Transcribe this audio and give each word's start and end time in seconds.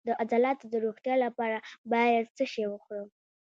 د 0.07 0.09
عضلاتو 0.21 0.65
د 0.69 0.75
روغتیا 0.85 1.15
لپاره 1.25 1.57
باید 1.93 2.25
څه 2.37 2.43
شی 2.51 2.65
وخورم؟ 2.69 3.09